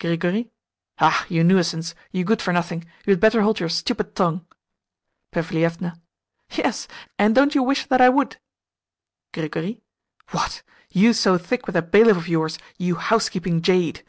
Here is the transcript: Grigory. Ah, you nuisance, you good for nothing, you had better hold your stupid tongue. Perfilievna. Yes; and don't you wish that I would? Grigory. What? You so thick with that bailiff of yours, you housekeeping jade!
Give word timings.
Grigory. 0.00 0.50
Ah, 0.98 1.26
you 1.28 1.44
nuisance, 1.44 1.94
you 2.10 2.24
good 2.24 2.40
for 2.40 2.54
nothing, 2.54 2.86
you 3.04 3.10
had 3.10 3.20
better 3.20 3.42
hold 3.42 3.60
your 3.60 3.68
stupid 3.68 4.16
tongue. 4.16 4.46
Perfilievna. 5.30 6.00
Yes; 6.52 6.88
and 7.18 7.34
don't 7.34 7.54
you 7.54 7.62
wish 7.62 7.84
that 7.88 8.00
I 8.00 8.08
would? 8.08 8.38
Grigory. 9.34 9.82
What? 10.30 10.62
You 10.90 11.12
so 11.12 11.36
thick 11.36 11.66
with 11.66 11.74
that 11.74 11.90
bailiff 11.92 12.16
of 12.16 12.28
yours, 12.28 12.58
you 12.78 12.94
housekeeping 12.96 13.60
jade! 13.60 14.02